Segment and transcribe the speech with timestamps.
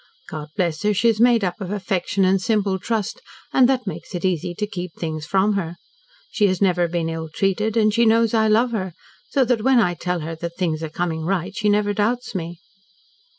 [0.31, 3.21] God bless her, she is made up of affection and simple trust,
[3.53, 5.75] and that makes it easy to keep things from her.
[6.31, 8.93] She has never been ill treated, and she knows I love her,
[9.29, 12.59] so when I tell her that things are coming right, she never doubts me.